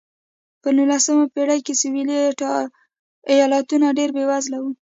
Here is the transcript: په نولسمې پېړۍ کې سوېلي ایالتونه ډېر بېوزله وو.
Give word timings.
په 0.61 0.69
نولسمې 0.77 1.25
پېړۍ 1.33 1.59
کې 1.65 1.73
سوېلي 1.81 2.15
ایالتونه 3.33 3.87
ډېر 3.97 4.09
بېوزله 4.15 4.57
وو. 4.63 4.71